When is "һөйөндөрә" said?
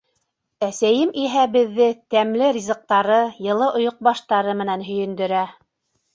4.91-5.47